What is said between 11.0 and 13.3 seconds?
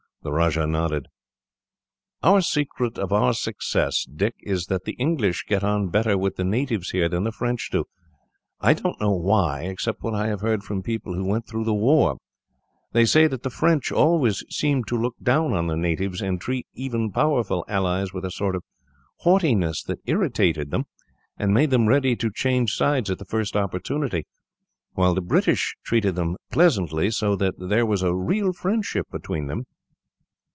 who went through the war. They say